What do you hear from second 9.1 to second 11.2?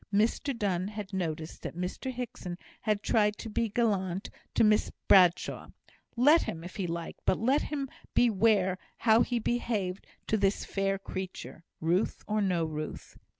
he behaved to this fair